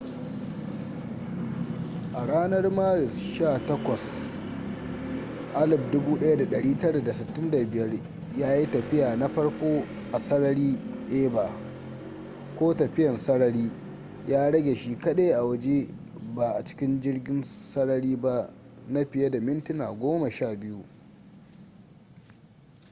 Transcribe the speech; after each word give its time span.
a 2.13 2.21
ranar 2.25 2.69
maris 2.71 3.39
18 3.41 3.97
1965 5.55 7.99
ya 8.37 8.55
yi 8.57 8.65
tafiya 8.67 9.15
na 9.15 9.27
farko 9.29 9.83
a 10.11 10.19
sarari 10.19 10.79
eva 11.11 11.49
ko 12.59 12.73
tafiyan 12.73 13.17
sarari” 13.17 13.71
ya 14.27 14.51
rage 14.51 14.75
shi 14.75 14.95
kadai 14.99 15.31
a 15.33 15.43
waje 15.43 15.87
ba 16.35 16.51
a 16.55 16.63
cikin 16.65 16.99
jirgin 16.99 17.43
sarari 17.43 18.15
ba 18.15 18.51
na 18.89 19.05
fiye 19.05 19.29
da 19.29 19.39
mintuna 19.41 19.91
goma 19.91 20.31
sha 20.31 20.55
biyu 20.55 20.85